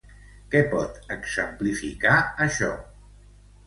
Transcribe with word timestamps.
Què 0.55 0.61
pot 0.71 0.97
exemplificar 1.17 2.19
això? 2.49 2.75